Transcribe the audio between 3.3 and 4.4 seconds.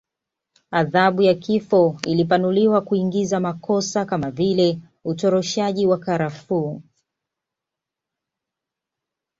makosa kama